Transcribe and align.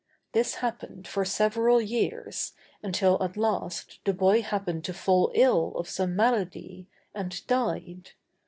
This 0.31 0.55
happened 0.55 1.07
for 1.07 1.23
several 1.23 1.79
years, 1.79 2.53
until 2.81 3.21
at 3.21 3.37
last 3.37 3.99
the 4.03 4.15
boy 4.15 4.41
happened 4.41 4.83
to 4.85 4.95
fall 4.95 5.31
ill 5.35 5.73
of 5.77 5.87
some 5.87 6.15
malady, 6.15 6.87
and 7.13 7.45
died. 7.45 8.11